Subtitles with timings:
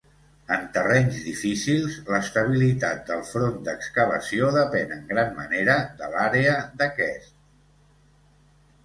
[0.53, 7.31] En terrenys difícils, l'estabilitat del front d'excavació depèn en gran manera de l'àrea d'aquest.